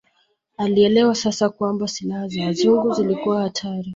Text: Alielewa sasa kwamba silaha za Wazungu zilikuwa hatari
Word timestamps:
Alielewa 0.57 1.15
sasa 1.15 1.49
kwamba 1.49 1.87
silaha 1.87 2.27
za 2.27 2.45
Wazungu 2.45 2.93
zilikuwa 2.93 3.41
hatari 3.41 3.89